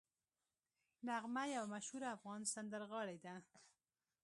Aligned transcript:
نغمه 1.07 1.43
یوه 1.55 1.67
مشهوره 1.73 2.07
افغان 2.17 2.41
سندرغاړې 2.53 3.17
ده 3.25 3.35